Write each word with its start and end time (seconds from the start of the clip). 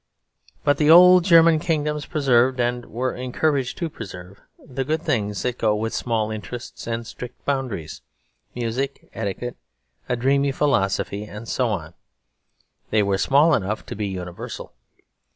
But 0.63 0.79
the 0.79 0.89
old 0.89 1.25
German 1.25 1.59
kingdoms 1.59 2.07
preserved, 2.07 2.59
and 2.59 2.87
were 2.87 3.13
encouraged 3.15 3.77
to 3.77 3.87
preserve, 3.87 4.41
the 4.57 4.83
good 4.83 5.03
things 5.03 5.43
that 5.43 5.59
go 5.59 5.75
with 5.75 5.93
small 5.93 6.31
interests 6.31 6.87
and 6.87 7.05
strict 7.05 7.45
boundaries, 7.45 8.01
music, 8.55 9.07
etiquette, 9.13 9.57
a 10.09 10.15
dreamy 10.15 10.51
philosophy, 10.53 11.25
and 11.25 11.47
so 11.47 11.67
on. 11.67 11.93
They 12.89 13.03
were 13.03 13.19
small 13.19 13.53
enough 13.53 13.85
to 13.85 13.95
be 13.95 14.07
universal. 14.07 14.73